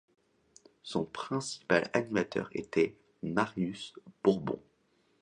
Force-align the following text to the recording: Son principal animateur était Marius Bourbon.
Son 0.81 1.05
principal 1.05 1.91
animateur 1.93 2.49
était 2.53 2.95
Marius 3.21 3.93
Bourbon. 4.23 4.57